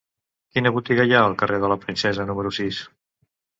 [0.55, 2.83] Quina botiga hi ha al carrer de la Princesa número sis?